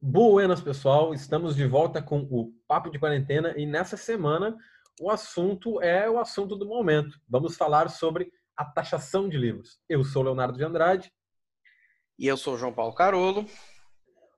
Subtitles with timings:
[0.00, 1.12] Buenas, pessoal.
[1.12, 4.56] Estamos de volta com o Papo de Quarentena e nessa semana
[5.00, 7.18] o assunto é o assunto do momento.
[7.28, 9.80] Vamos falar sobre a taxação de livros.
[9.88, 11.12] Eu sou Leonardo de Andrade.
[12.16, 13.44] E eu sou João Paulo Carolo.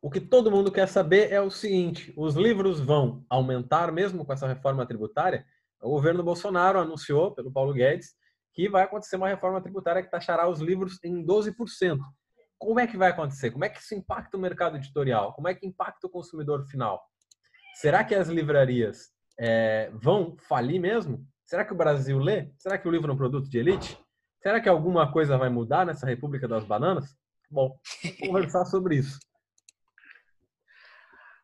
[0.00, 4.32] O que todo mundo quer saber é o seguinte: os livros vão aumentar mesmo com
[4.32, 5.45] essa reforma tributária?
[5.82, 8.14] O governo Bolsonaro anunciou, pelo Paulo Guedes,
[8.54, 11.98] que vai acontecer uma reforma tributária que taxará os livros em 12%
[12.61, 13.50] como é que vai acontecer?
[13.50, 15.32] Como é que isso impacta o mercado editorial?
[15.32, 17.02] Como é que impacta o consumidor final?
[17.75, 19.08] Será que as livrarias
[19.39, 21.26] é, vão falir mesmo?
[21.46, 22.52] Será que o Brasil lê?
[22.58, 23.99] Será que o livro é um produto de elite?
[24.43, 27.16] Será que alguma coisa vai mudar nessa República das Bananas?
[27.50, 29.18] Bom, vamos conversar sobre isso.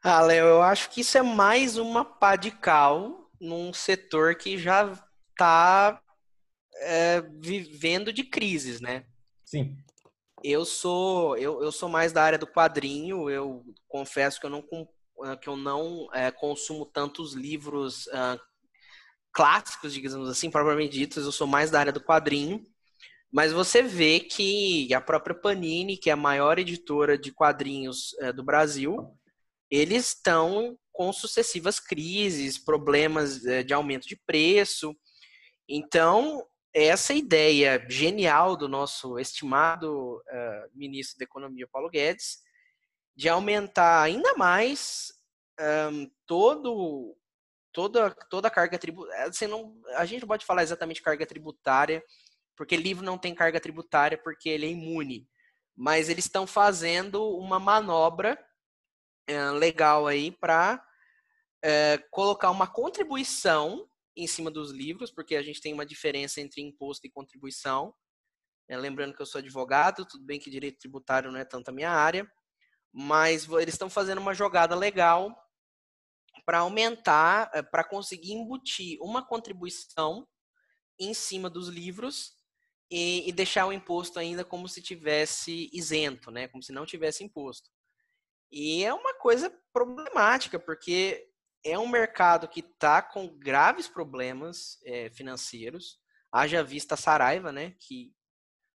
[0.05, 4.59] Ah, Léo, eu acho que isso é mais uma pá de cal num setor que
[4.59, 4.93] já
[5.31, 5.99] está
[6.81, 9.07] é, vivendo de crises, né?
[9.47, 9.77] Sim.
[10.49, 13.29] Eu sou eu, eu sou mais da área do quadrinho.
[13.29, 14.65] Eu confesso que eu não
[15.25, 18.41] ah, que eu não é, consumo tantos livros uh,
[19.33, 21.25] clássicos, digamos assim, propriamente ditos.
[21.25, 22.65] Eu sou mais da área do quadrinho.
[23.33, 28.33] Mas você vê que a própria Panini, que é a maior editora de quadrinhos uh,
[28.33, 29.19] do Brasil,
[29.69, 34.97] eles estão com sucessivas crises, problemas uh, de aumento de preço.
[35.69, 36.47] Então,
[36.85, 42.41] essa ideia genial do nosso estimado uh, ministro da Economia, Paulo Guedes,
[43.17, 45.11] de aumentar ainda mais
[45.91, 47.17] um, todo,
[47.73, 49.25] toda, toda a carga tributária.
[49.25, 49.47] Assim,
[49.95, 52.05] a gente não pode falar exatamente carga tributária,
[52.55, 55.27] porque livro não tem carga tributária, porque ele é imune.
[55.75, 58.39] Mas eles estão fazendo uma manobra
[59.31, 60.81] uh, legal aí para uh,
[61.63, 66.63] eh, colocar uma contribuição em cima dos livros, porque a gente tem uma diferença entre
[66.63, 67.95] imposto e contribuição.
[68.69, 71.73] É, lembrando que eu sou advogado, tudo bem que direito tributário não é tanto a
[71.73, 72.29] minha área,
[72.93, 75.37] mas eles estão fazendo uma jogada legal
[76.45, 80.27] para aumentar, eh, para conseguir embutir uma contribuição
[80.99, 82.35] em cima dos livros
[82.91, 86.49] e, e, deixar o imposto ainda como se tivesse isento, né?
[86.49, 87.69] Como se não tivesse imposto.
[88.51, 91.29] E é uma coisa problemática, porque
[91.67, 95.99] é um mercado que está com graves problemas é, financeiros.
[96.31, 97.75] Haja vista a Saraiva, né?
[97.81, 98.15] Que,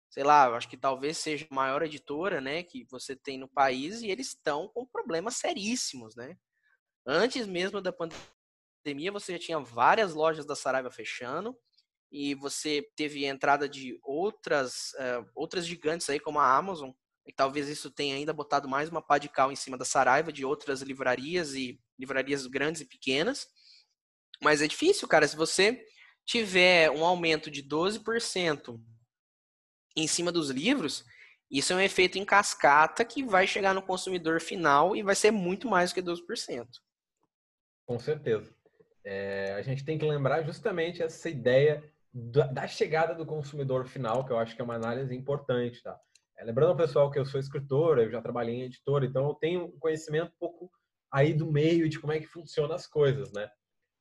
[0.10, 2.64] sei lá, acho que talvez seja a maior editora, né?
[2.64, 6.38] Que você tem no país e eles estão com problemas seríssimos, né?
[7.06, 11.58] Antes mesmo da pandemia, você já tinha várias lojas da Saraiva fechando
[12.12, 16.92] e você teve entrada de outras, uh, outras gigantes aí, como a Amazon,
[17.26, 20.32] e talvez isso tenha ainda botado mais uma pá de cal em cima da Saraiva,
[20.32, 23.48] de outras livrarias e livrarias grandes e pequenas.
[24.42, 25.28] Mas é difícil, cara.
[25.28, 25.86] Se você
[26.26, 28.82] tiver um aumento de 12%
[29.96, 31.06] em cima dos livros,
[31.50, 35.32] isso é um efeito em cascata que vai chegar no consumidor final e vai ser
[35.32, 36.68] muito mais do que 12%.
[37.86, 38.54] Com certeza.
[39.04, 41.84] É, a gente tem que lembrar justamente essa ideia
[42.14, 46.00] da chegada do consumidor final, que eu acho que é uma análise importante, tá?
[46.38, 49.34] É, lembrando ao pessoal que eu sou escritor, eu já trabalhei em editora, então eu
[49.36, 50.72] tenho um conhecimento um pouco
[51.12, 53.50] aí do meio de como é que funcionam as coisas, né?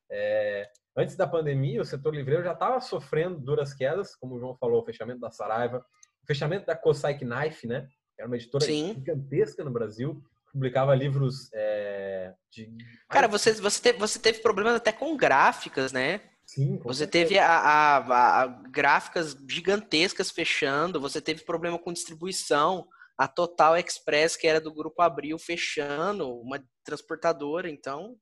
[0.09, 4.55] É, antes da pandemia, o setor livreiro já estava sofrendo duras quedas, como o João
[4.55, 5.85] falou, o fechamento da Saraiva,
[6.23, 7.87] o fechamento da Cossack Knife, né?
[8.17, 8.93] Era uma editora Sim.
[8.93, 10.21] gigantesca no Brasil,
[10.51, 12.69] publicava livros é, de...
[13.09, 16.21] Cara, você, você, teve, você teve problemas até com gráficas, né?
[16.45, 22.85] Sim, você teve a, a, a, gráficas gigantescas fechando, você teve problema com distribuição,
[23.21, 28.17] a Total Express, que era do Grupo Abril, fechando, uma transportadora, então o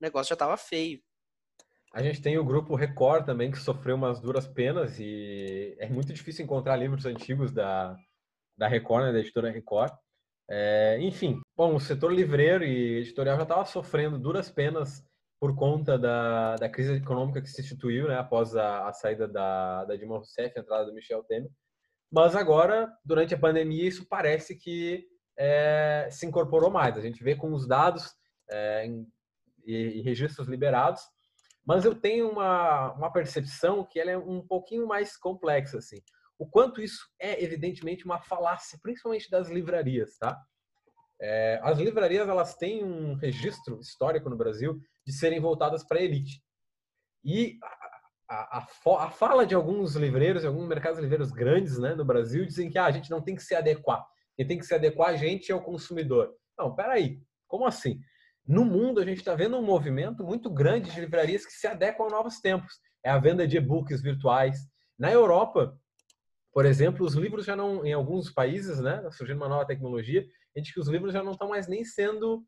[0.00, 1.00] negócio já estava feio.
[1.94, 6.12] A gente tem o Grupo Record também, que sofreu umas duras penas e é muito
[6.12, 7.96] difícil encontrar livros antigos da,
[8.58, 9.92] da Record, né, da editora Record.
[10.50, 15.00] É, enfim, bom, o setor livreiro e editorial já estava sofrendo duras penas
[15.38, 19.84] por conta da, da crise econômica que se instituiu né, após a, a saída da,
[19.84, 21.52] da Dilma Rousseff, a entrada do Michel Temer.
[22.10, 25.06] Mas agora, durante a pandemia, isso parece que
[25.38, 26.96] é, se incorporou mais.
[26.96, 28.12] A gente vê com os dados
[28.50, 28.86] é,
[29.64, 31.02] e, e, registros liberados,
[31.64, 35.78] mas eu tenho uma, uma percepção que ela é um pouquinho mais complexa.
[35.78, 35.98] Assim.
[36.38, 40.16] O quanto isso é, evidentemente, uma falácia, principalmente das livrarias.
[40.18, 40.36] Tá?
[41.20, 46.02] É, as livrarias elas têm um registro histórico no Brasil de serem voltadas para a
[46.02, 46.42] elite.
[47.24, 47.58] E
[48.30, 52.70] a, a, a, fala de alguns livreiros, alguns mercados livreiros grandes né, no Brasil, dizem
[52.70, 54.06] que ah, a gente não tem que se adequar.
[54.36, 56.32] Quem tem que se adequar a gente é o consumidor.
[56.56, 58.00] Não, peraí, como assim?
[58.46, 62.06] No mundo, a gente está vendo um movimento muito grande de livrarias que se adequam
[62.06, 62.78] a novos tempos.
[63.04, 64.60] É a venda de e-books virtuais.
[64.96, 65.76] Na Europa,
[66.52, 70.24] por exemplo, os livros já não, em alguns países, né, surgindo uma nova tecnologia,
[70.54, 72.44] a gente que os livros já não estão mais nem sendo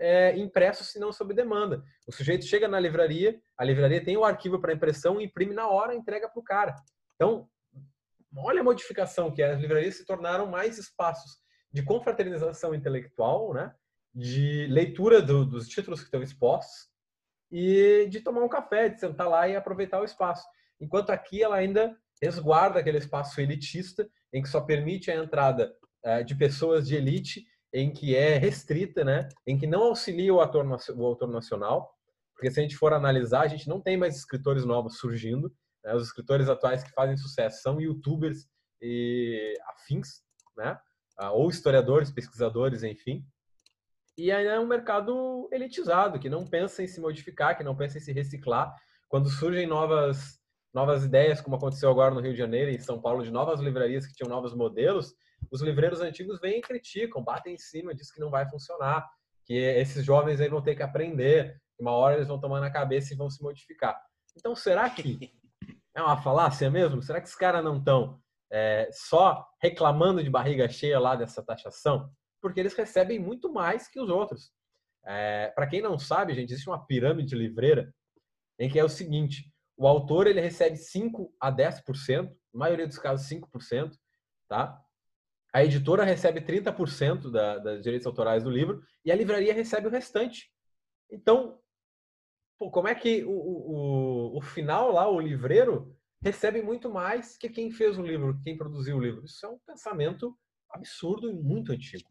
[0.00, 1.82] é, impresso se não sob demanda.
[2.06, 5.94] O sujeito chega na livraria, a livraria tem o arquivo para impressão, imprime na hora,
[5.94, 6.74] entrega para o cara.
[7.14, 7.48] Então,
[8.36, 9.52] olha a modificação que é.
[9.52, 11.38] As livrarias se tornaram mais espaços
[11.72, 13.74] de confraternização intelectual, né?
[14.14, 16.88] de leitura do, dos títulos que estão expostos
[17.50, 20.46] e de tomar um café, de sentar lá e aproveitar o espaço.
[20.80, 25.74] Enquanto aqui ela ainda resguarda aquele espaço elitista, em que só permite a entrada
[26.04, 27.44] uh, de pessoas de elite,
[27.74, 29.28] em que é restrita, né?
[29.44, 31.92] em que não auxilia o, o autor nacional,
[32.32, 35.52] porque se a gente for analisar, a gente não tem mais escritores novos surgindo,
[35.84, 35.92] né?
[35.92, 38.46] os escritores atuais que fazem sucesso são youtubers
[38.80, 40.22] e afins,
[40.56, 40.78] né?
[41.20, 43.24] Uh, ou historiadores, pesquisadores, enfim.
[44.16, 47.98] E ainda é um mercado elitizado, que não pensa em se modificar, que não pensa
[47.98, 48.74] em se reciclar.
[49.08, 50.40] Quando surgem novas
[50.72, 53.60] novas ideias, como aconteceu agora no Rio de Janeiro e em São Paulo, de novas
[53.60, 55.14] livrarias que tinham novos modelos,
[55.50, 59.08] os livreiros antigos vêm e criticam, batem em cima, diz que não vai funcionar,
[59.44, 62.70] que esses jovens aí vão ter que aprender, que uma hora eles vão tomar na
[62.70, 64.00] cabeça e vão se modificar.
[64.36, 65.32] Então, será que
[65.94, 67.02] é uma falácia mesmo?
[67.02, 68.20] Será que os caras não estão
[68.50, 72.10] é, só reclamando de barriga cheia lá dessa taxação?
[72.40, 74.52] Porque eles recebem muito mais que os outros.
[75.04, 77.92] É, Para quem não sabe, gente, existe uma pirâmide livreira
[78.58, 82.98] em que é o seguinte: o autor ele recebe 5 a 10%, na maioria dos
[82.98, 83.92] casos 5%,
[84.48, 84.80] tá?
[85.54, 89.90] A editora recebe 30% da, das direitos autorais do livro e a livraria recebe o
[89.90, 90.50] restante.
[91.08, 91.60] Então,
[92.58, 97.48] pô, como é que o, o, o final lá, o livreiro, recebe muito mais que
[97.48, 99.24] quem fez o livro, quem produziu o livro?
[99.24, 100.36] Isso é um pensamento
[100.68, 102.10] absurdo e muito antigo,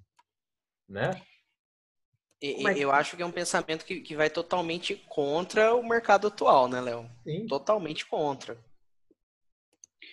[0.87, 1.11] né?
[2.41, 2.79] E, é que...
[2.79, 6.79] Eu acho que é um pensamento que, que vai totalmente contra o mercado atual, né,
[6.79, 7.11] Léo?
[7.49, 8.57] Totalmente contra.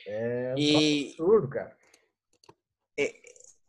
[0.05, 1.11] É um e...
[1.11, 1.80] absurdo, cara.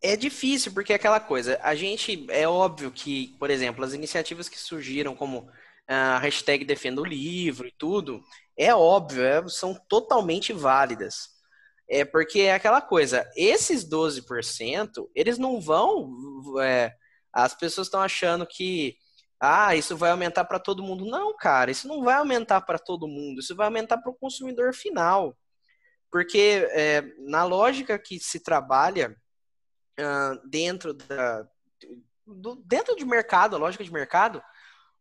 [0.03, 1.59] É, difícil, porque é aquela coisa.
[1.61, 5.47] A gente, é óbvio que, por exemplo, as iniciativas que surgiram, como
[5.87, 8.23] a hashtag Defenda o Livro e tudo,
[8.57, 11.29] é óbvio, é, são totalmente válidas.
[11.89, 16.09] É porque é aquela coisa, esses 12%, eles não vão
[16.61, 16.93] é,
[17.33, 18.95] as pessoas estão achando que
[19.39, 21.05] ah, isso vai aumentar para todo mundo.
[21.05, 24.73] Não, cara, isso não vai aumentar para todo mundo, isso vai aumentar para o consumidor
[24.73, 25.37] final.
[26.11, 29.15] Porque é, na lógica que se trabalha
[30.01, 31.47] uh, dentro da.
[32.25, 34.41] Do, dentro de mercado, a lógica de mercado,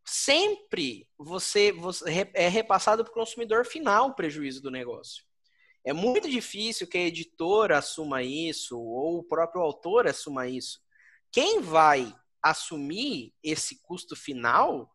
[0.04, 5.24] sempre você, você é repassado para o consumidor final o prejuízo do negócio.
[5.84, 10.80] É muito difícil que a editora assuma isso ou o próprio autor assuma isso.
[11.30, 14.90] Quem vai assumir esse custo final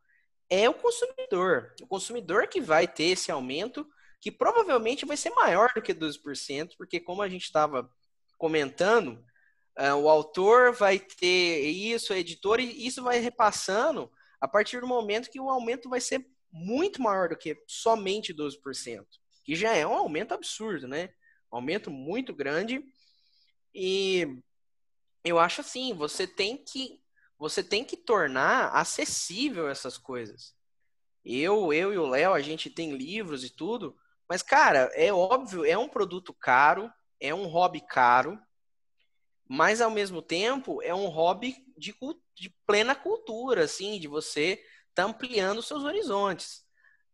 [0.50, 1.74] é o consumidor.
[1.82, 3.88] O consumidor que vai ter esse aumento,
[4.22, 7.90] que provavelmente vai ser maior do que 12%, porque como a gente estava
[8.38, 9.24] comentando,
[9.78, 15.30] o autor vai ter isso, a editora, e isso vai repassando a partir do momento
[15.30, 19.06] que o aumento vai ser muito maior do que somente 12%,
[19.44, 21.10] que já é um aumento absurdo, né?
[21.52, 22.82] Um aumento muito grande.
[23.74, 24.42] E
[25.24, 27.02] eu acho assim, você tem que
[27.38, 30.56] você tem que tornar acessível essas coisas.
[31.26, 33.98] Eu, eu e o Léo, a gente tem livros e tudo,
[34.30, 36.90] mas cara, é óbvio, é um produto caro,
[37.20, 38.40] é um hobby caro,
[39.48, 41.96] mas ao mesmo tempo é um hobby de,
[42.34, 44.64] de plena cultura, assim, de você
[44.94, 46.64] tá ampliando seus horizontes.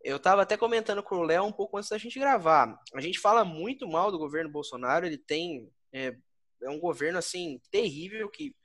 [0.03, 2.79] Eu estava até comentando com o Léo um pouco antes da gente gravar.
[2.96, 6.15] A gente fala muito mal do governo Bolsonaro, ele tem é,
[6.63, 8.55] é um governo assim terrível que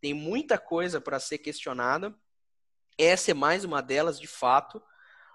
[0.00, 2.14] tem muita coisa para ser questionada.
[2.98, 4.82] Essa é mais uma delas, de fato.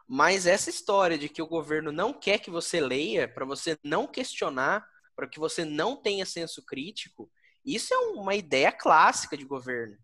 [0.08, 4.08] Mas essa história de que o governo não quer que você leia, para você não
[4.08, 7.32] questionar, para que você não tenha senso crítico,
[7.76, 9.98] isso é uma ideia clássica de governo.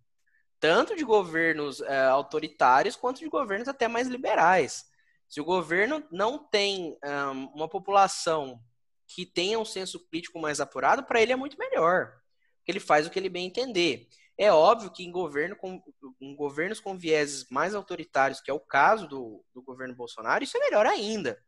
[0.60, 4.86] Tanto de governos é, autoritários quanto de governos até mais liberais.
[5.30, 8.62] Se o governo não tem um, uma população
[9.08, 12.14] que tenha um senso crítico mais apurado, para ele é muito melhor.
[12.58, 14.08] Porque ele faz o que ele bem entender.
[14.38, 15.82] É óbvio que em, governo com,
[16.20, 20.58] em governos com vieses mais autoritários, que é o caso do, do governo Bolsonaro, isso
[20.58, 21.40] é melhor ainda.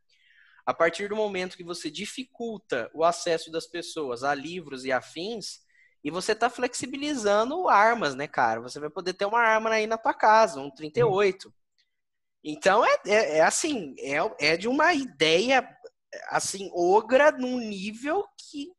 [0.66, 5.60] A partir do momento que você dificulta o acesso das pessoas a livros e afins,
[6.06, 8.62] e você está flexibilizando armas, né, cara?
[8.62, 11.52] Você vai poder ter uma arma aí na tua casa, um 38.
[12.44, 15.68] Então, é, é, é assim, é, é de uma ideia,
[16.30, 18.72] assim, ogra num nível que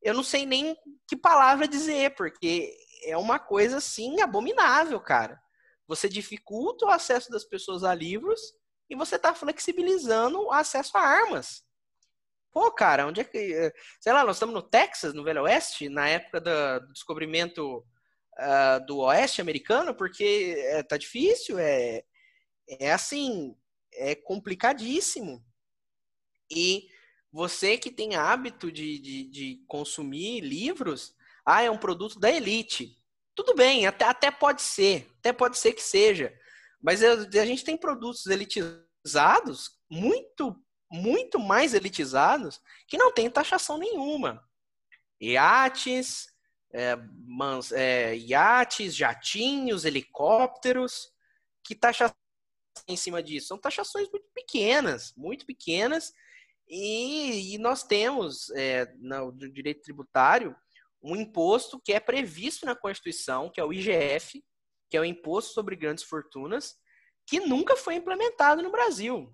[0.00, 0.76] eu não sei nem
[1.08, 2.72] que palavra dizer, porque
[3.02, 5.42] é uma coisa assim abominável, cara.
[5.88, 8.40] Você dificulta o acesso das pessoas a livros
[8.88, 11.65] e você está flexibilizando o acesso a armas.
[12.56, 13.70] Pô, cara, onde é que.
[14.00, 17.84] Sei lá, nós estamos no Texas, no Velho Oeste, na época do descobrimento
[18.38, 22.02] uh, do oeste americano, porque é, tá difícil, é,
[22.80, 23.54] é assim,
[23.92, 25.44] é complicadíssimo.
[26.50, 26.88] E
[27.30, 32.96] você que tem hábito de, de, de, consumir livros, ah, é um produto da elite.
[33.34, 36.32] Tudo bem, até, até pode ser, até pode ser que seja.
[36.82, 40.58] Mas a gente tem produtos elitizados, muito,
[40.96, 44.42] muito mais elitizados, que não tem taxação nenhuma.
[45.20, 46.28] Iates,
[46.72, 51.10] é, mans, é, iates, jatinhos, helicópteros,
[51.64, 52.16] que taxação
[52.88, 53.48] em cima disso?
[53.48, 56.12] São taxações muito pequenas, muito pequenas,
[56.68, 60.54] e, e nós temos é, no, no direito tributário
[61.02, 64.42] um imposto que é previsto na Constituição, que é o IGF,
[64.90, 66.76] que é o Imposto sobre Grandes Fortunas,
[67.26, 69.32] que nunca foi implementado no Brasil.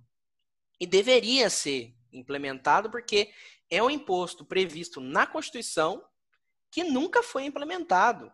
[0.83, 3.33] E deveria ser implementado porque
[3.71, 6.05] é um imposto previsto na Constituição
[6.73, 8.33] que nunca foi implementado.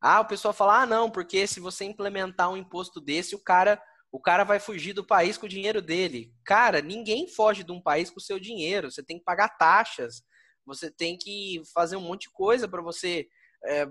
[0.00, 3.78] Ah, o pessoal fala: "Ah, não, porque se você implementar um imposto desse, o cara
[4.10, 6.32] o cara vai fugir do país com o dinheiro dele.
[6.46, 8.90] Cara, ninguém foge de um país com o seu dinheiro.
[8.90, 10.22] Você tem que pagar taxas,
[10.64, 13.28] você tem que fazer um monte de coisa para você
[13.62, 13.86] é,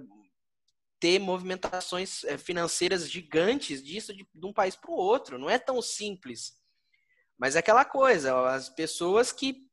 [0.99, 5.37] ter movimentações é, financeiras gigantes disso de, de um país para o outro.
[5.37, 6.64] Não é tão simples.
[7.37, 9.67] Mas é aquela coisa, as pessoas que,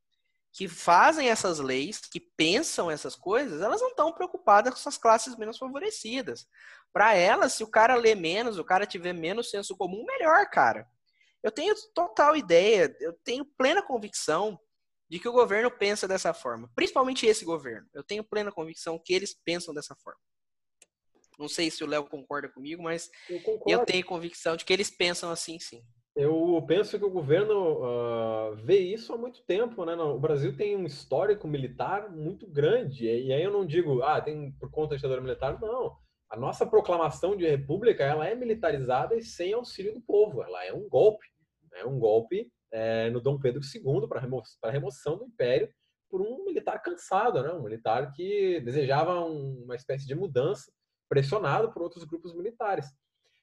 [0.52, 5.36] que fazem essas leis, que pensam essas coisas, elas não estão preocupadas com essas classes
[5.36, 6.48] menos favorecidas.
[6.92, 10.86] Para elas, se o cara lê menos, o cara tiver menos senso comum, melhor, cara.
[11.42, 14.58] Eu tenho total ideia, eu tenho plena convicção
[15.08, 16.70] de que o governo pensa dessa forma.
[16.74, 17.88] Principalmente esse governo.
[17.92, 20.20] Eu tenho plena convicção que eles pensam dessa forma.
[21.38, 24.90] Não sei se o Léo concorda comigo, mas eu, eu, tenho convicção de que eles
[24.90, 25.84] pensam assim, sim.
[26.14, 29.94] Eu penso que o governo uh, vê isso há muito tempo, né?
[29.94, 34.52] O Brasil tem um histórico militar muito grande, e aí eu não digo, ah, tem
[34.52, 35.96] por conta da ditadura militar, não
[36.32, 40.42] a nossa proclamação de república ela é militarizada e sem auxílio do povo.
[40.42, 41.26] Ela é um golpe,
[41.74, 45.68] é um golpe é, no Dom Pedro II para remo a remoção do império
[46.08, 47.52] por um militar cansado, né?
[47.52, 50.72] um militar que desejava um, uma espécie de mudança,
[51.06, 52.86] pressionado por outros grupos militares.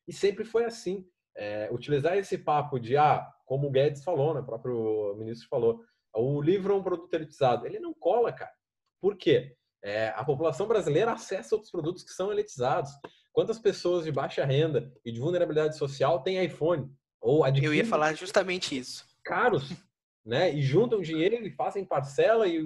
[0.07, 1.07] E sempre foi assim.
[1.41, 5.81] É, utilizar esse papo de, ah, como o Guedes falou, né, o próprio ministro falou,
[6.13, 7.65] o livro é um produto elitizado.
[7.65, 8.51] Ele não cola, cara.
[8.99, 9.55] Por quê?
[9.81, 12.91] É, a população brasileira acessa outros produtos que são elitizados.
[13.31, 16.91] Quantas pessoas de baixa renda e de vulnerabilidade social têm iPhone?
[17.21, 19.07] Ou Eu ia falar justamente isso.
[19.23, 19.71] Caros,
[20.25, 20.53] né?
[20.53, 22.65] E juntam dinheiro e fazem parcela e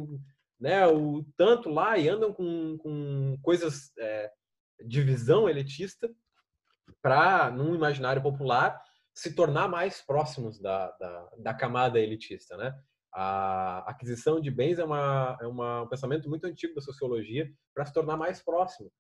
[0.60, 4.32] né, o tanto lá e andam com, com coisas é,
[4.84, 6.10] de visão elitista
[7.02, 8.82] para, num imaginário popular,
[9.13, 12.74] se tornar mais próximos da, da, da camada elitista, né?
[13.13, 17.86] A aquisição de bens é, uma, é uma, um pensamento muito antigo da sociologia para
[17.86, 18.92] se tornar mais próximo.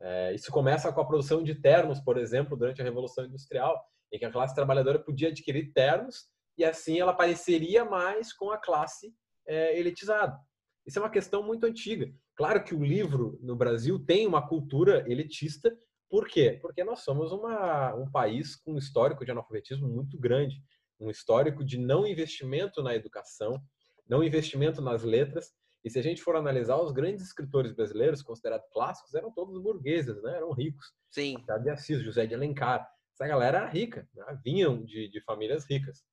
[0.00, 3.82] É, isso começa com a produção de ternos, por exemplo, durante a Revolução Industrial,
[4.12, 6.26] em que a classe trabalhadora podia adquirir ternos
[6.58, 9.14] e assim ela pareceria mais com a classe
[9.46, 10.38] é, elitizada.
[10.86, 12.12] Isso é uma questão muito antiga.
[12.36, 15.72] Claro que o livro no Brasil tem uma cultura elitista.
[16.12, 16.58] Por quê?
[16.60, 20.62] Porque nós somos uma, um país com um histórico de analfabetismo muito grande
[21.02, 23.60] um histórico de não investimento na educação,
[24.06, 25.52] não investimento nas letras.
[25.82, 30.22] E se a gente for analisar, os grandes escritores brasileiros, considerados clássicos, eram todos burgueses,
[30.22, 30.36] né?
[30.36, 30.92] eram ricos.
[31.10, 31.36] Sim.
[31.62, 32.86] de Assis, José de Alencar.
[33.14, 34.24] Essa galera era rica, né?
[34.44, 36.04] vinham de, de famílias ricas.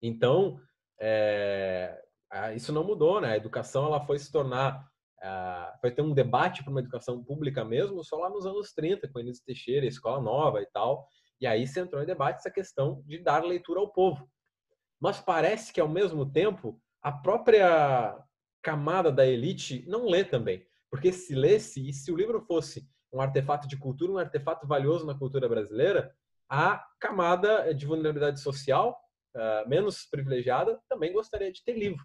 [0.00, 0.58] Então,
[0.98, 2.02] é,
[2.54, 3.32] isso não mudou, né?
[3.32, 4.88] A educação ela foi se tornar,
[5.80, 9.18] foi ter um debate para uma educação pública mesmo só lá nos anos 30, com
[9.18, 11.06] Enes Teixeira, Escola Nova e tal.
[11.40, 14.28] E aí se entrou em debate essa questão de dar leitura ao povo.
[15.00, 18.18] Mas parece que, ao mesmo tempo, a própria
[18.62, 20.66] camada da elite não lê também.
[20.90, 25.06] Porque se lesse, e se o livro fosse um artefato de cultura, um artefato valioso
[25.06, 26.12] na cultura brasileira,
[26.48, 28.98] a camada de vulnerabilidade social,
[29.36, 32.04] uh, menos privilegiada, também gostaria de ter livro.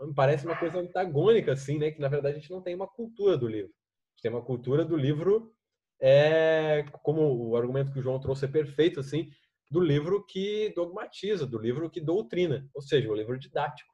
[0.00, 1.90] Me parece uma coisa antagônica, assim, né?
[1.90, 3.70] Que na verdade a gente não tem uma cultura do livro.
[3.70, 5.52] A gente tem uma cultura do livro
[6.00, 9.30] é, como o argumento que o João trouxe é perfeito, assim,
[9.70, 13.92] do livro que dogmatiza, do livro que doutrina, ou seja, o livro didático.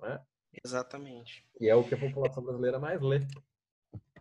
[0.00, 0.20] Né?
[0.64, 1.44] Exatamente.
[1.60, 3.20] E é o que a população brasileira mais lê.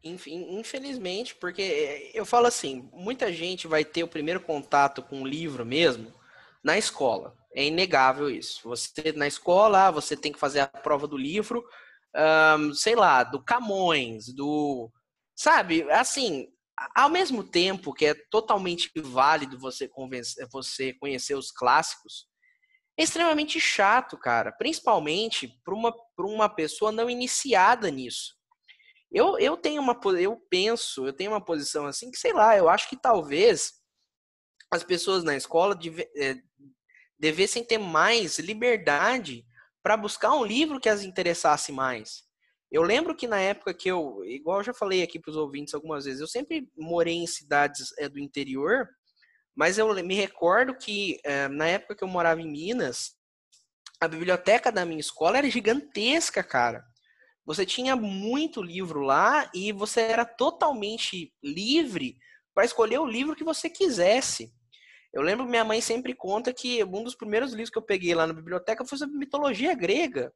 [0.03, 5.65] Infelizmente, porque eu falo assim, muita gente vai ter o primeiro contato com o livro
[5.65, 6.11] mesmo
[6.63, 7.35] na escola.
[7.55, 8.61] É inegável isso.
[8.63, 11.63] Você na escola, ah, você tem que fazer a prova do livro,
[12.59, 14.91] um, sei lá, do Camões, do
[15.35, 16.47] sabe, assim,
[16.95, 22.27] ao mesmo tempo que é totalmente válido você, convencer, você conhecer os clássicos,
[22.97, 24.51] é extremamente chato, cara.
[24.51, 28.35] Principalmente para uma, uma pessoa não iniciada nisso.
[29.11, 32.69] Eu, eu tenho uma eu penso, eu tenho uma posição assim que sei lá, eu
[32.69, 33.73] acho que talvez
[34.71, 36.37] as pessoas na escola deve, é,
[37.19, 39.45] devessem ter mais liberdade
[39.83, 42.23] para buscar um livro que as interessasse mais.
[42.71, 45.73] Eu lembro que na época que eu, igual eu já falei aqui para os ouvintes
[45.73, 48.87] algumas vezes, eu sempre morei em cidades é, do interior,
[49.53, 53.15] mas eu me recordo que é, na época que eu morava em Minas,
[53.99, 56.81] a biblioteca da minha escola era gigantesca, cara.
[57.45, 62.17] Você tinha muito livro lá e você era totalmente livre
[62.53, 64.53] para escolher o livro que você quisesse.
[65.13, 68.15] Eu lembro que minha mãe sempre conta que um dos primeiros livros que eu peguei
[68.15, 70.33] lá na biblioteca foi sobre mitologia grega.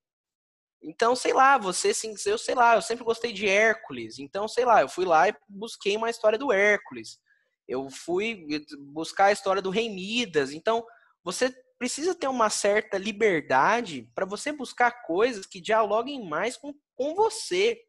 [0.84, 4.20] Então, sei lá, você, sim, eu sei lá, eu sempre gostei de Hércules.
[4.20, 7.20] Então, sei lá, eu fui lá e busquei uma história do Hércules.
[7.68, 8.46] Eu fui
[8.92, 10.52] buscar a história do Rei Midas.
[10.52, 10.86] Então,
[11.24, 17.16] você precisa ter uma certa liberdade para você buscar coisas que dialoguem mais com, com
[17.16, 17.82] você.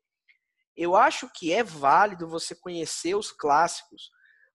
[0.76, 4.11] Eu acho que é válido você conhecer os clássicos.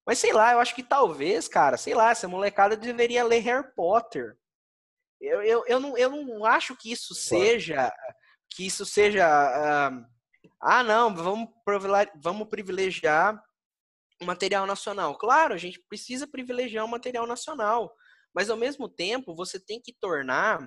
[0.06, 3.72] Mas sei lá, eu acho que talvez, cara, sei lá, essa molecada deveria ler Harry
[3.74, 4.36] Potter.
[5.20, 7.92] Eu, eu, eu, não, eu não acho que isso seja
[8.54, 9.26] que isso seja.
[9.26, 10.04] Uh,
[10.60, 11.48] ah, não, vamos,
[12.16, 13.42] vamos privilegiar
[14.20, 15.16] o material nacional.
[15.16, 17.94] Claro, a gente precisa privilegiar o material nacional,
[18.34, 20.60] mas ao mesmo tempo você tem que tornar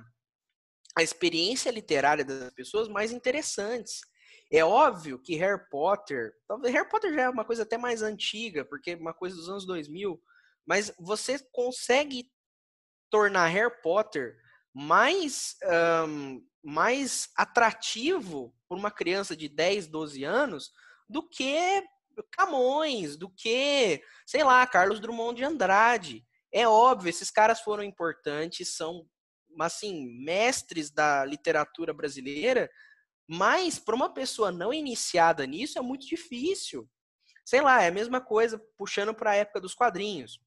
[0.98, 4.02] a experiência literária das pessoas mais interessantes.
[4.52, 8.64] É óbvio que Harry Potter, talvez Harry Potter já é uma coisa até mais antiga,
[8.64, 10.22] porque é uma coisa dos anos 2000,
[10.66, 12.32] mas você consegue
[13.10, 14.38] tornar Harry Potter
[14.74, 15.56] mais
[16.08, 20.72] um, mais atrativo para uma criança de 10, 12 anos
[21.08, 21.84] do que
[22.32, 26.26] Camões, do que, sei lá, Carlos Drummond de Andrade.
[26.52, 29.08] É óbvio, esses caras foram importantes, são,
[29.60, 32.70] assim, mestres da literatura brasileira,
[33.28, 36.90] mas para uma pessoa não iniciada nisso é muito difícil.
[37.46, 40.40] Sei lá, é a mesma coisa puxando para a época dos quadrinhos.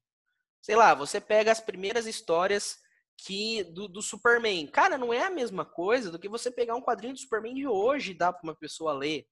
[0.61, 2.77] Sei lá, você pega as primeiras histórias
[3.17, 4.67] que do, do, Superman.
[4.67, 7.67] Cara, não é a mesma coisa do que você pegar um quadrinho do Superman de
[7.67, 9.25] hoje e dar para uma pessoa ler.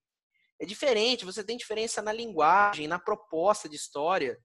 [0.60, 4.38] É diferente, você tem diferença na linguagem, na proposta de história.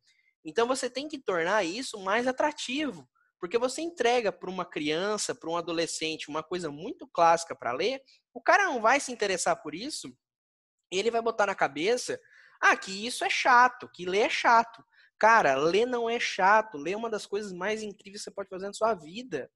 [0.45, 3.09] Então você tem que tornar isso mais atrativo,
[3.43, 8.01] porque você entrega para uma criança, para um adolescente, uma coisa muito clássica para ler,
[8.33, 10.17] o cara não vai se interessar por isso,
[10.93, 12.21] ele vai botar na cabeça,
[12.61, 14.81] ah, que isso é chato, que ler é chato.
[15.19, 16.79] Cara, ler não é chato.
[16.79, 19.51] Ler é uma das coisas mais incríveis que você pode fazer na sua vida.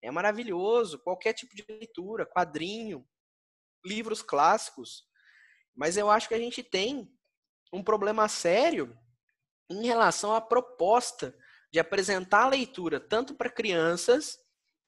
[0.00, 1.00] É maravilhoso.
[1.00, 3.04] Qualquer tipo de leitura, quadrinho,
[3.84, 5.08] livros clássicos.
[5.74, 7.12] Mas eu acho que a gente tem
[7.72, 8.96] um problema sério
[9.68, 11.36] em relação à proposta
[11.74, 14.38] de apresentar a leitura tanto para crianças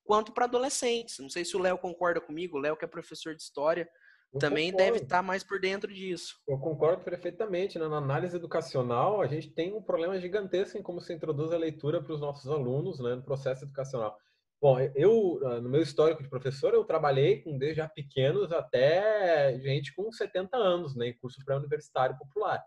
[0.05, 1.19] quanto para adolescentes.
[1.19, 3.89] Não sei se o Léo concorda comigo, o Léo que é professor de história,
[4.33, 4.93] eu também concordo.
[4.93, 6.37] deve estar mais por dentro disso.
[6.47, 7.77] Eu concordo perfeitamente.
[7.77, 7.89] Né?
[7.89, 12.01] Na análise educacional, a gente tem um problema gigantesco em como se introduz a leitura
[12.01, 14.17] para os nossos alunos né, no processo educacional.
[14.63, 19.59] Bom, eu, ah, no meu histórico de professor, eu trabalhei com desde já pequenos até
[19.59, 22.65] gente com 70 anos, né, em curso pré-universitário popular.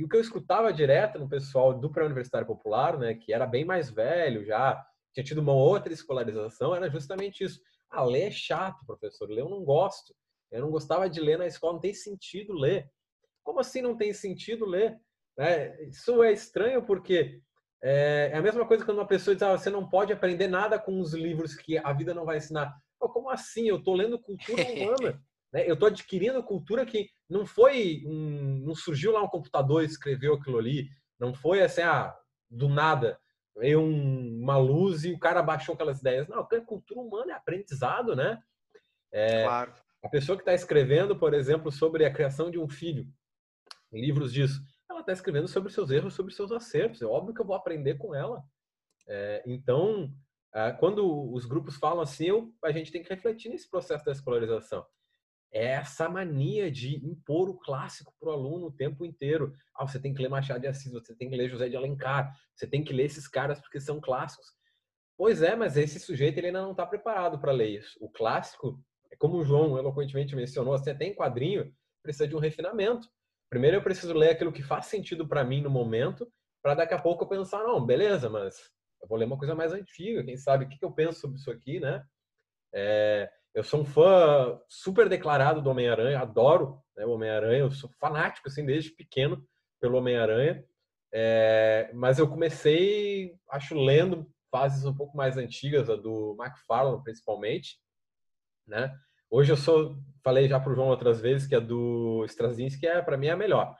[0.00, 3.66] E o que eu escutava direto no pessoal do pré-universitário popular, né, que era bem
[3.66, 4.82] mais velho já,
[5.12, 7.60] tinha tido uma outra escolarização, era justamente isso.
[7.90, 10.14] Ah, ler é chato, professor, ler eu não gosto.
[10.50, 12.90] Eu não gostava de ler na escola, não tem sentido ler.
[13.42, 14.98] Como assim não tem sentido ler?
[15.38, 17.38] É, isso é estranho porque
[17.82, 20.78] é, é, a mesma coisa quando uma pessoa diz ah, você não pode aprender nada
[20.78, 22.74] com os livros que a vida não vai ensinar.
[22.98, 23.68] como assim?
[23.68, 25.22] Eu estou lendo cultura humana.
[25.52, 25.68] né?
[25.68, 30.34] Eu estou adquirindo cultura que não foi, um, não surgiu lá um computador e escreveu
[30.34, 30.88] aquilo ali.
[31.18, 32.14] Não foi assim, ah,
[32.50, 33.18] do nada
[33.56, 36.26] veio um, uma luz e o cara baixou aquelas ideias.
[36.28, 38.42] Não, cultura humana é aprendizado, né?
[39.12, 39.72] É, claro.
[40.02, 43.06] A pessoa que está escrevendo, por exemplo, sobre a criação de um filho,
[43.92, 47.02] livros disso, ela está escrevendo sobre seus erros, sobre seus acertos.
[47.02, 48.42] É óbvio que eu vou aprender com ela.
[49.06, 50.10] É, então,
[50.54, 54.12] é, quando os grupos falam assim, eu, a gente tem que refletir nesse processo da
[54.12, 54.86] escolarização.
[55.52, 59.52] É essa mania de impor o clássico para o aluno o tempo inteiro.
[59.74, 62.32] Ah, você tem que ler Machado de Assis, você tem que ler José de Alencar,
[62.54, 64.46] você tem que ler esses caras porque são clássicos.
[65.16, 67.98] Pois é, mas esse sujeito ele ainda não está preparado para ler isso.
[68.00, 68.82] O clássico
[69.20, 73.06] como o João eloquentemente mencionou, assim, até em quadrinho, precisa de um refinamento.
[73.50, 76.26] Primeiro eu preciso ler aquilo que faz sentido para mim no momento,
[76.62, 78.70] para daqui a pouco eu pensar, não, beleza, mas
[79.02, 81.50] eu vou ler uma coisa mais antiga, quem sabe o que, eu penso sobre isso
[81.50, 82.02] aqui, né?
[82.72, 87.90] É, eu sou um fã super declarado do Homem-Aranha, adoro né, o Homem-Aranha, eu sou
[88.00, 89.44] fanático, assim, desde pequeno
[89.80, 90.64] pelo Homem-Aranha,
[91.12, 97.78] é, mas eu comecei, acho, lendo fases um pouco mais antigas, a do McFarlane, principalmente,
[98.66, 98.94] né?
[99.28, 103.16] Hoje eu sou, falei já pro João outras vezes que a do Straczynski é para
[103.16, 103.76] mim é a melhor.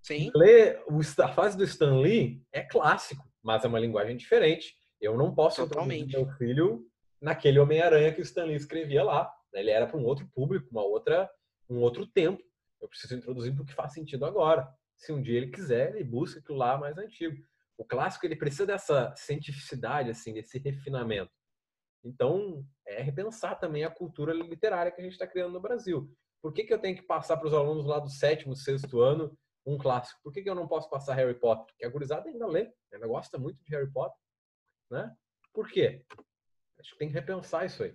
[0.00, 0.30] Sim.
[0.34, 0.82] Ler
[1.18, 4.74] a fase do Stan Lee é clássico, mas é uma linguagem diferente.
[5.00, 6.16] Eu não posso Totalmente.
[6.16, 6.86] meu filho
[7.20, 9.32] naquele Homem-Aranha que o Stan Lee escrevia lá.
[9.52, 11.30] Ele era para um outro público, uma outra,
[11.68, 12.42] um outro tempo.
[12.80, 14.68] Eu preciso introduzir porque faz sentido agora.
[14.96, 17.36] Se um dia ele quiser, ele busca aquilo lá mais antigo.
[17.76, 21.32] O clássico ele precisa dessa cientificidade, assim, desse refinamento.
[22.04, 26.10] Então, é repensar também a cultura literária que a gente está criando no Brasil.
[26.42, 29.36] Por que, que eu tenho que passar para os alunos lá do sétimo, sexto ano
[29.66, 30.20] um clássico?
[30.22, 31.66] Por que, que eu não posso passar Harry Potter?
[31.66, 34.18] Porque a gurizada ainda lê, ainda gosta muito de Harry Potter.
[34.90, 35.14] Né?
[35.52, 36.04] Por quê?
[36.80, 37.94] Acho que tem que repensar isso aí.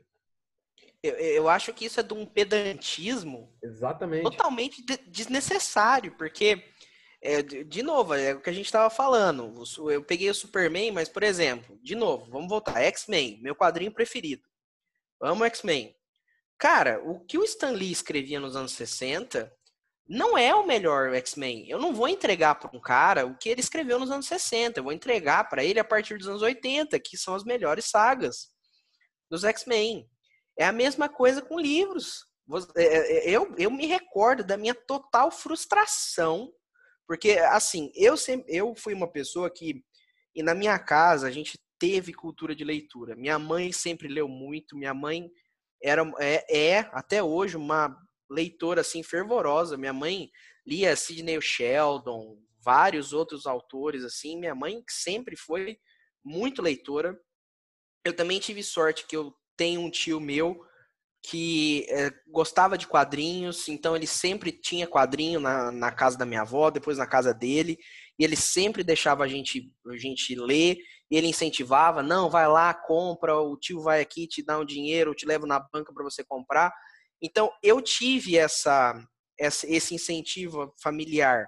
[1.02, 4.24] Eu, eu acho que isso é de um pedantismo Exatamente.
[4.24, 6.64] totalmente desnecessário, porque,
[7.22, 9.54] é, de novo, é o que a gente estava falando.
[9.92, 12.82] Eu peguei o Superman, mas, por exemplo, de novo, vamos voltar.
[12.82, 14.44] X-Men, meu quadrinho preferido.
[15.22, 15.96] Amo X-Men.
[16.58, 19.52] Cara, o que o Stan Lee escrevia nos anos 60
[20.08, 21.70] não é o melhor X-Men.
[21.70, 24.80] Eu não vou entregar para um cara o que ele escreveu nos anos 60.
[24.80, 28.55] Eu vou entregar para ele a partir dos anos 80, que são as melhores sagas
[29.30, 30.10] dos X-Men.
[30.58, 32.26] É a mesma coisa com livros.
[32.76, 36.52] É, é, é, eu, eu me recordo da minha total frustração,
[37.08, 39.84] porque, assim, eu, sempre, eu fui uma pessoa que,
[40.36, 43.16] e na minha casa, a gente teve cultura de leitura.
[43.16, 45.30] Minha mãe sempre leu muito, minha mãe
[45.82, 47.96] era, é, é até hoje, uma
[48.30, 49.78] leitora, assim, fervorosa.
[49.78, 50.30] Minha mãe
[50.66, 54.40] lia Sidney Sheldon, vários outros autores, assim.
[54.40, 55.78] Minha mãe sempre foi
[56.24, 57.18] muito leitora.
[58.06, 60.64] Eu também tive sorte que eu tenho um tio meu
[61.28, 66.42] que é, gostava de quadrinhos, então ele sempre tinha quadrinho na, na casa da minha
[66.42, 67.80] avó, depois na casa dele,
[68.20, 70.78] e ele sempre deixava a gente, a gente ler,
[71.10, 75.12] e ele incentivava, não, vai lá, compra, o tio vai aqui, te dá um dinheiro,
[75.12, 76.72] eu te levo na banca para você comprar.
[77.20, 78.94] Então, eu tive essa,
[79.40, 81.48] essa, esse incentivo familiar,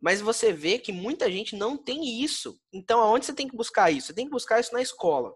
[0.00, 2.56] mas você vê que muita gente não tem isso.
[2.72, 4.08] Então, aonde você tem que buscar isso?
[4.08, 5.34] Você tem que buscar isso na escola.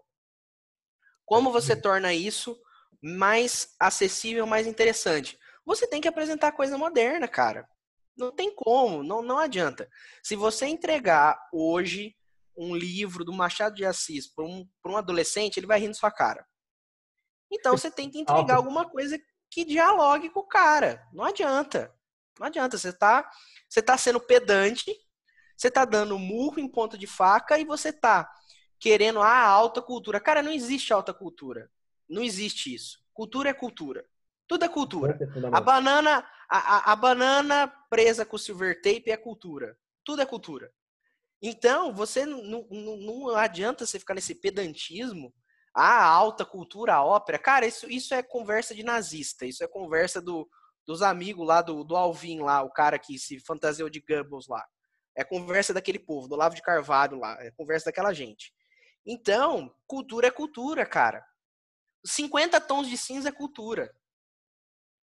[1.33, 2.55] Como você torna isso
[3.01, 5.35] mais acessível, mais interessante?
[5.65, 7.67] Você tem que apresentar coisa moderna, cara.
[8.15, 9.89] Não tem como, não, não adianta.
[10.21, 12.15] Se você entregar hoje
[12.55, 16.11] um livro do Machado de Assis para um, um adolescente, ele vai rir na sua
[16.11, 16.45] cara.
[17.51, 19.19] Então você tem que entregar alguma coisa
[19.49, 21.03] que dialogue com o cara.
[21.11, 21.91] Não adianta.
[22.39, 22.77] Não adianta.
[22.77, 23.27] Você está
[23.67, 24.95] você tá sendo pedante,
[25.57, 28.31] você está dando murro em ponta de faca e você está
[28.83, 30.19] querendo a ah, alta cultura.
[30.19, 31.71] Cara, não existe alta cultura.
[32.09, 33.01] Não existe isso.
[33.13, 34.05] Cultura é cultura.
[34.45, 35.17] Tudo é cultura.
[35.53, 39.77] A banana, a, a, a banana presa com silver tape é cultura.
[40.03, 40.69] Tudo é cultura.
[41.41, 45.33] Então, você não, não, não adianta você ficar nesse pedantismo.
[45.73, 47.39] Ah, a alta cultura, a ópera.
[47.39, 49.45] Cara, isso, isso é conversa de nazista.
[49.45, 50.45] Isso é conversa do,
[50.85, 54.61] dos amigos lá do, do Alvin lá, o cara que se fantasiou de Goebbels lá.
[55.15, 57.41] É conversa daquele povo, do Lavo de Carvalho lá.
[57.41, 58.53] É conversa daquela gente.
[59.05, 61.25] Então, cultura é cultura, cara.
[62.05, 63.93] 50 tons de cinza é cultura.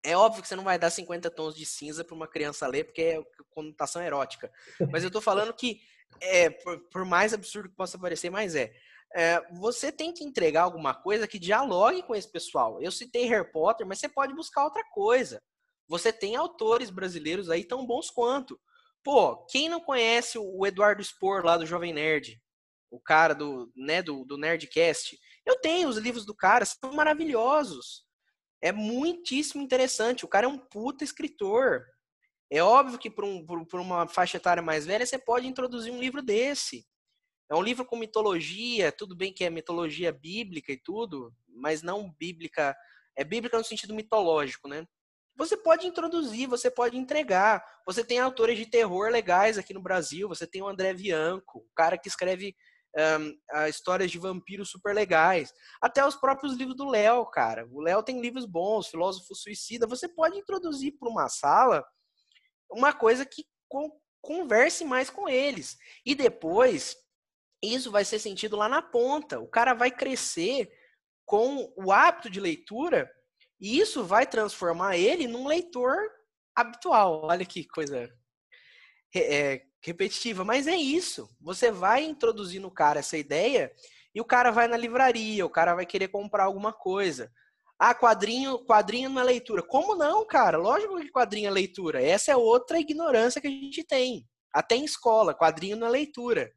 [0.03, 2.85] É óbvio que você não vai dar 50 tons de cinza para uma criança ler,
[2.85, 4.51] porque é conotação erótica.
[4.91, 5.81] Mas eu tô falando que,
[6.21, 8.73] é, por, por mais absurdo que possa parecer, mas é,
[9.13, 9.41] é.
[9.53, 12.81] Você tem que entregar alguma coisa que dialogue com esse pessoal.
[12.81, 15.41] Eu citei Harry Potter, mas você pode buscar outra coisa.
[15.87, 18.59] Você tem autores brasileiros aí tão bons quanto.
[19.03, 22.39] Pô, quem não conhece o Eduardo Spor lá do Jovem Nerd?
[22.89, 25.19] O cara do, né, do, do Nerdcast.
[25.45, 28.03] Eu tenho os livros do cara, são maravilhosos.
[28.61, 30.25] É muitíssimo interessante.
[30.25, 31.85] O cara é um puta escritor.
[32.51, 36.21] É óbvio que para um, uma faixa etária mais velha, você pode introduzir um livro
[36.21, 36.85] desse.
[37.49, 42.11] É um livro com mitologia, tudo bem que é mitologia bíblica e tudo, mas não
[42.19, 42.75] bíblica.
[43.15, 44.85] É bíblica no sentido mitológico, né?
[45.35, 47.63] Você pode introduzir, você pode entregar.
[47.85, 50.27] Você tem autores de terror legais aqui no Brasil.
[50.27, 52.55] Você tem o André Bianco, o cara que escreve
[52.97, 55.53] um, histórias de vampiros super legais.
[55.81, 57.67] Até os próprios livros do Léo, cara.
[57.71, 59.87] O Léo tem livros bons, Filósofo Suicida.
[59.87, 61.85] Você pode introduzir para uma sala
[62.71, 63.45] uma coisa que
[64.21, 65.77] converse mais com eles.
[66.05, 66.95] E depois,
[67.63, 69.39] isso vai ser sentido lá na ponta.
[69.39, 70.71] O cara vai crescer
[71.25, 73.09] com o hábito de leitura
[73.59, 75.95] e isso vai transformar ele num leitor
[76.55, 77.25] habitual.
[77.25, 78.09] Olha que coisa
[79.15, 81.29] é, repetitiva, mas é isso.
[81.41, 83.71] Você vai introduzir no cara essa ideia
[84.13, 87.31] e o cara vai na livraria, o cara vai querer comprar alguma coisa.
[87.77, 89.63] Ah, quadrinho, quadrinho na leitura.
[89.63, 90.57] Como não, cara?
[90.57, 92.03] Lógico que quadrinho é leitura.
[92.03, 94.27] Essa é outra ignorância que a gente tem.
[94.53, 96.51] Até em escola, quadrinho na leitura.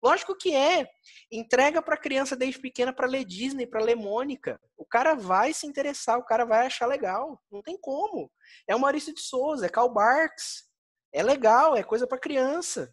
[0.00, 0.88] Lógico que é.
[1.32, 4.60] Entrega para criança desde pequena para ler Disney, para ler Mônica.
[4.76, 7.42] O cara vai se interessar, o cara vai achar legal.
[7.50, 8.30] Não tem como.
[8.68, 10.67] É o Maurício de Souza, é Karl Barks.
[11.12, 12.92] É legal, é coisa para criança.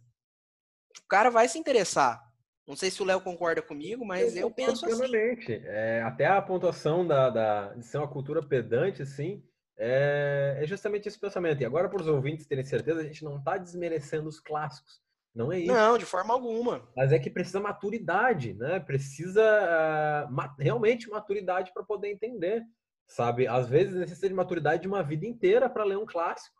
[1.03, 2.23] O cara vai se interessar.
[2.67, 5.53] Não sei se o Léo concorda comigo, mas eu, eu penso assim.
[5.65, 9.43] É, até a pontuação da, da, de ser uma cultura pedante, assim,
[9.77, 11.61] é, é justamente esse pensamento.
[11.61, 14.99] E agora, para os ouvintes terem certeza, a gente não está desmerecendo os clássicos.
[15.35, 15.73] Não é isso.
[15.73, 16.87] Não, de forma alguma.
[16.95, 18.79] Mas é que precisa maturidade, né?
[18.79, 22.63] Precisa uh, ma realmente maturidade para poder entender,
[23.05, 23.45] sabe?
[23.45, 26.55] Às vezes necessita de maturidade de uma vida inteira para ler um clássico.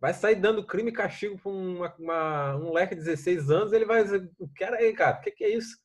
[0.00, 4.30] Vai sair dando crime e castigo para um moleque de 16 anos, ele vai dizer,
[4.56, 5.76] quero aí, cara, o que, que, é isso?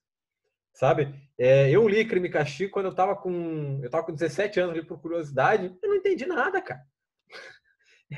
[0.74, 1.14] Sabe?
[1.38, 4.76] É, eu li Crime e Castigo quando eu estava com eu tava com 17 anos
[4.76, 6.82] ali por curiosidade, eu não entendi nada, cara.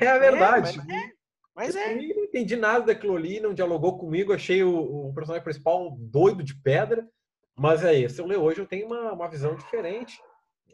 [0.00, 0.78] É a é, verdade.
[0.78, 1.12] É,
[1.56, 1.92] mas é.
[1.94, 6.44] Eu não entendi nada daquilo ali, não dialogou comigo, achei o, o personagem principal doido
[6.44, 7.08] de pedra.
[7.56, 10.20] Mas aí, se eu ler hoje, eu tenho uma, uma visão diferente,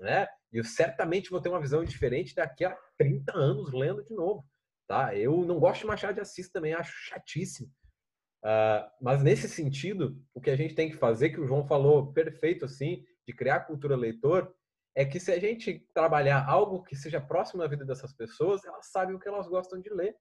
[0.00, 0.26] né?
[0.52, 4.44] E eu certamente vou ter uma visão diferente daqui a 30 anos lendo de novo,
[4.86, 5.14] tá?
[5.16, 7.68] Eu não gosto de Machado de Assis também, acho chatíssimo.
[8.44, 12.12] Uh, mas nesse sentido, o que a gente tem que fazer, que o João falou
[12.12, 14.54] perfeito assim, de criar cultura leitor,
[14.94, 18.90] é que se a gente trabalhar algo que seja próximo da vida dessas pessoas, elas
[18.90, 20.14] sabem o que elas gostam de ler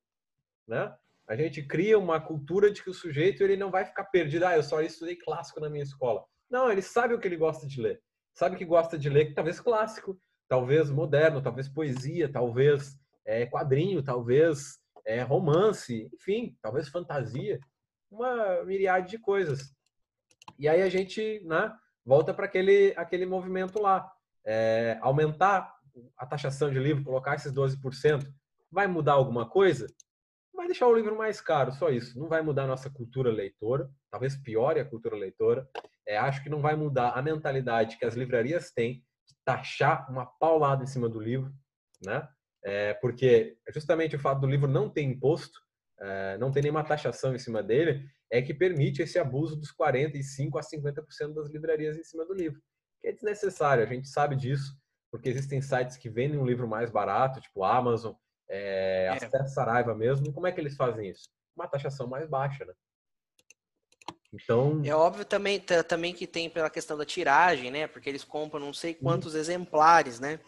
[0.68, 0.94] né?
[1.28, 4.46] A gente cria uma cultura de que o sujeito ele não vai ficar perdido.
[4.46, 6.26] Ah, eu só estudei clássico na minha escola.
[6.50, 8.02] Não, ele sabe o que ele gosta de ler.
[8.34, 10.18] Sabe que gosta de ler talvez clássico,
[10.50, 17.60] talvez moderno, talvez poesia, talvez é, quadrinho, talvez é, romance, enfim, talvez fantasia,
[18.10, 19.74] uma miriade de coisas.
[20.58, 21.74] E aí a gente né,
[22.06, 24.10] volta para aquele, aquele movimento lá.
[24.46, 25.74] É, aumentar
[26.18, 28.28] a taxação de livro, colocar esses 12%,
[28.70, 29.88] vai mudar alguma coisa?
[30.64, 32.18] vai deixar o livro mais caro, só isso.
[32.18, 35.68] Não vai mudar a nossa cultura leitora, talvez piore a cultura leitora.
[36.08, 40.26] É, acho que não vai mudar a mentalidade que as livrarias têm de taxar uma
[40.26, 41.54] paulada em cima do livro,
[42.06, 42.28] né?
[42.64, 45.60] É, porque justamente o fato do livro não ter imposto,
[46.00, 50.58] é, não ter nenhuma taxação em cima dele, é que permite esse abuso dos 45%
[50.58, 52.62] a 50% das livrarias em cima do livro,
[53.02, 54.76] que é desnecessário, a gente sabe disso,
[55.12, 58.14] porque existem sites que vendem um livro mais barato, tipo Amazon,
[58.50, 59.46] é, é.
[59.46, 61.30] Saraiva mesmo, como é que eles fazem isso?
[61.56, 62.74] Uma taxação mais baixa, né?
[64.34, 64.82] Então...
[64.84, 67.86] É óbvio também, também que tem pela questão da tiragem, né?
[67.86, 69.38] Porque eles compram não sei quantos hum.
[69.38, 70.40] exemplares, né?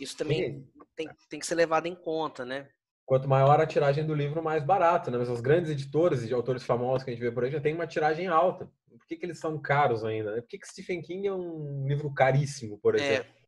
[0.00, 0.66] Isso também
[0.98, 2.68] tem, tem que ser levado em conta, né?
[3.06, 5.16] Quanto maior a tiragem do livro, mais barato, né?
[5.16, 7.72] Mas os grandes editores e autores famosos que a gente vê por aí já tem
[7.72, 8.68] uma tiragem alta.
[8.90, 10.32] Por que, que eles são caros ainda?
[10.34, 10.40] Né?
[10.42, 12.98] Por que, que Stephen King é um livro caríssimo, por é.
[12.98, 13.32] exemplo?
[13.32, 13.38] É.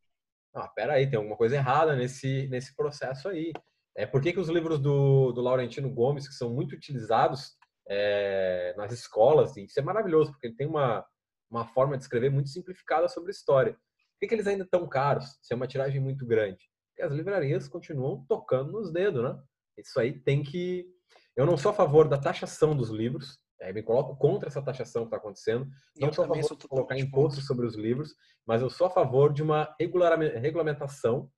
[0.54, 3.52] Ah, pera aí, tem alguma coisa errada nesse, nesse processo aí.
[3.96, 7.56] É, por que, que os livros do, do Laurentino Gomes, que são muito utilizados
[7.88, 11.04] é, nas escolas, e isso é maravilhoso, porque ele tem uma,
[11.50, 13.72] uma forma de escrever muito simplificada sobre história.
[13.72, 16.69] Por que, que eles ainda estão caros, se é uma tiragem muito grande?
[17.00, 19.42] Porque as livrarias continuam tocando nos dedos, né?
[19.78, 20.86] Isso aí tem que...
[21.34, 25.02] Eu não sou a favor da taxação dos livros, é, me coloco contra essa taxação
[25.02, 25.66] que está acontecendo.
[25.96, 28.14] Não eu sou a favor de colocar impostos sobre os livros,
[28.46, 31.30] mas eu sou a favor de uma regulamentação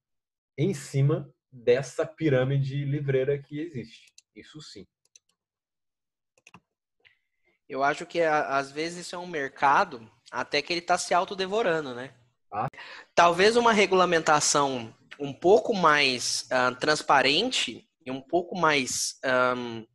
[0.58, 4.12] em cima dessa pirâmide livreira que existe.
[4.34, 4.86] Isso sim.
[7.68, 11.94] Eu acho que às vezes isso é um mercado até que ele está se autodevorando,
[11.94, 12.14] né?
[12.52, 12.68] Ah.
[13.14, 19.18] Talvez uma regulamentação um pouco mais uh, transparente e um pouco mais
[19.56, 19.86] um,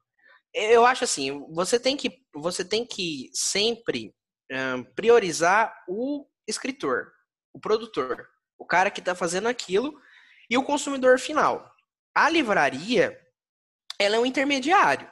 [0.53, 4.13] eu acho assim, você tem que, você tem que sempre
[4.51, 7.11] um, priorizar o escritor,
[7.53, 9.93] o produtor, o cara que está fazendo aquilo
[10.49, 11.71] e o consumidor final.
[12.15, 13.19] A livraria,
[13.99, 15.09] ela é um intermediário.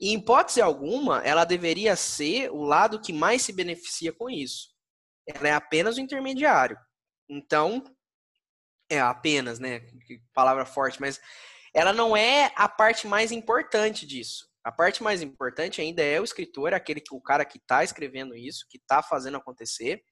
[0.00, 4.71] E, em hipótese alguma, ela deveria ser o lado que mais se beneficia com isso.
[5.26, 6.76] Ela é apenas o intermediário.
[7.28, 7.82] Então,
[8.90, 9.80] é apenas, né?
[10.34, 11.20] Palavra forte, mas
[11.74, 14.46] ela não é a parte mais importante disso.
[14.62, 18.66] A parte mais importante ainda é o escritor, aquele o cara que está escrevendo isso,
[18.68, 20.02] que está fazendo acontecer,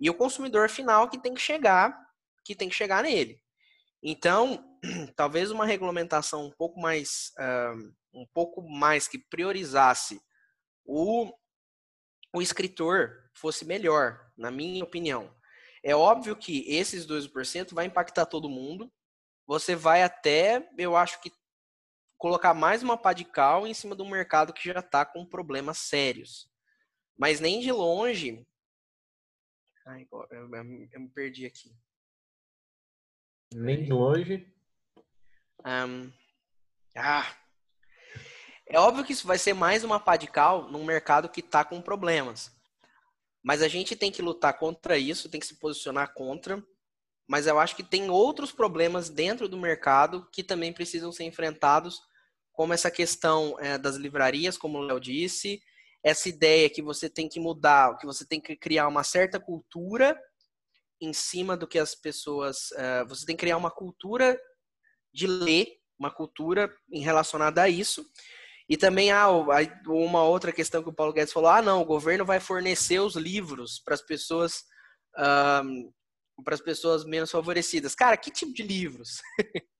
[0.00, 1.96] e o consumidor final que tem que chegar,
[2.44, 3.40] que tem que chegar nele.
[4.02, 4.64] Então,
[5.16, 7.32] talvez uma regulamentação um pouco mais,
[8.12, 10.20] um pouco mais que priorizasse
[10.84, 11.32] o,
[12.34, 15.34] o escritor fosse melhor, na minha opinião.
[15.82, 18.92] É óbvio que esses 12% vai impactar todo mundo.
[19.46, 21.32] Você vai até, eu acho que
[22.18, 25.24] colocar mais uma pá de cal em cima de um mercado que já está com
[25.24, 26.50] problemas sérios.
[27.16, 28.46] Mas nem de longe.
[29.86, 30.54] Ai, eu, eu,
[30.92, 31.72] eu me perdi aqui.
[33.54, 34.52] Nem de longe.
[35.64, 36.12] Um,
[36.96, 37.32] ah.
[38.68, 41.64] É óbvio que isso vai ser mais uma pá de cal num mercado que está
[41.64, 42.55] com problemas.
[43.46, 46.60] Mas a gente tem que lutar contra isso, tem que se posicionar contra.
[47.28, 52.00] Mas eu acho que tem outros problemas dentro do mercado que também precisam ser enfrentados,
[52.50, 55.62] como essa questão é, das livrarias, como o Léo disse,
[56.02, 60.20] essa ideia que você tem que mudar, que você tem que criar uma certa cultura
[61.00, 62.72] em cima do que as pessoas.
[62.72, 64.36] É, você tem que criar uma cultura
[65.14, 68.04] de ler, uma cultura em relacionada a isso.
[68.68, 72.24] E também há uma outra questão que o Paulo Guedes falou: ah, não, o governo
[72.24, 74.64] vai fornecer os livros para as pessoas.
[75.64, 75.90] Um,
[76.44, 77.94] para as pessoas menos favorecidas.
[77.94, 79.22] Cara, que tipo de livros?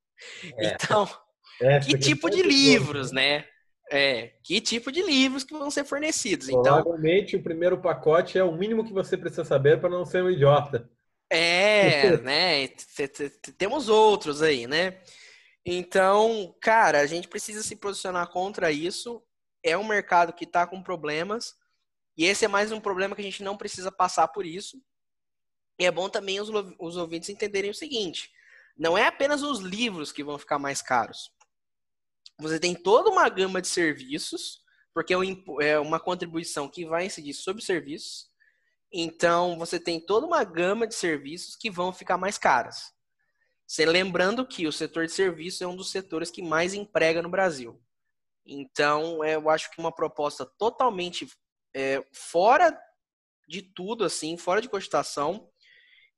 [0.58, 0.72] É.
[0.72, 1.06] então,
[1.60, 3.44] é, que tipo de livros, né?
[3.90, 6.48] É, que tipo de livros que vão ser fornecidos.
[6.48, 10.24] Então, Provavelmente o primeiro pacote é o mínimo que você precisa saber para não ser
[10.24, 10.88] um idiota.
[11.30, 12.68] É, né?
[13.58, 14.98] Temos outros aí, né?
[15.68, 19.20] Então, cara, a gente precisa se posicionar contra isso.
[19.64, 21.56] É um mercado que está com problemas.
[22.16, 24.80] E esse é mais um problema que a gente não precisa passar por isso.
[25.76, 26.48] E é bom também os,
[26.78, 28.30] os ouvintes entenderem o seguinte:
[28.78, 31.32] não é apenas os livros que vão ficar mais caros.
[32.38, 34.60] Você tem toda uma gama de serviços,
[34.94, 35.18] porque é,
[35.62, 38.30] é uma contribuição que vai incidir sobre serviços.
[38.92, 42.94] Então, você tem toda uma gama de serviços que vão ficar mais caras.
[43.66, 47.28] Você lembrando que o setor de serviços é um dos setores que mais emprega no
[47.28, 47.82] Brasil.
[48.46, 51.28] Então, é, eu acho que uma proposta totalmente
[51.74, 52.78] é, fora
[53.48, 55.50] de tudo, assim, fora de cogitação,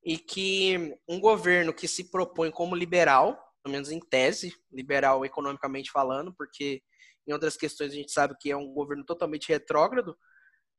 [0.05, 5.91] e que um governo que se propõe como liberal, pelo menos em tese, liberal economicamente
[5.91, 6.83] falando, porque
[7.27, 10.17] em outras questões a gente sabe que é um governo totalmente retrógrado,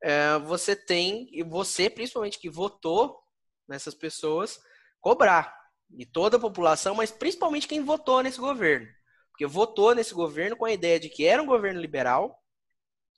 [0.01, 3.19] é, você tem, e você principalmente que votou
[3.67, 4.59] nessas pessoas,
[5.01, 5.58] cobrar
[5.89, 8.87] de toda a população, mas principalmente quem votou nesse governo.
[9.31, 12.43] Porque votou nesse governo com a ideia de que era um governo liberal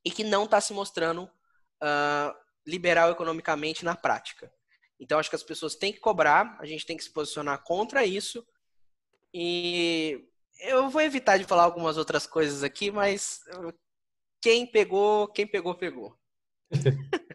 [0.05, 2.33] e que não está se mostrando uh,
[2.65, 4.51] liberal economicamente na prática.
[4.99, 8.05] Então, acho que as pessoas têm que cobrar, a gente tem que se posicionar contra
[8.05, 8.45] isso.
[9.33, 10.23] E
[10.59, 13.41] eu vou evitar de falar algumas outras coisas aqui, mas
[14.41, 16.15] quem pegou, quem pegou, pegou.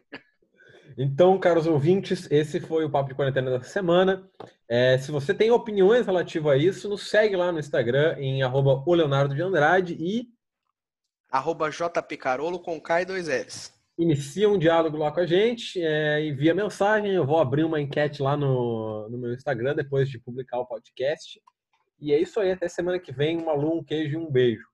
[0.98, 4.26] Então, caros ouvintes, esse foi o Papo de Quarentena da semana.
[4.66, 8.82] É, se você tem opiniões relativas a isso, nos segue lá no Instagram em arroba
[8.86, 10.26] o Leonardo de Andrade e
[11.30, 13.74] arroba jpcarolo com K e dois L's.
[13.98, 18.22] Inicia um diálogo lá com a gente, é, envia mensagem, eu vou abrir uma enquete
[18.22, 21.40] lá no, no meu Instagram depois de publicar o podcast.
[22.00, 24.66] E é isso aí, até semana que vem, um aluno, um queijo e um beijo.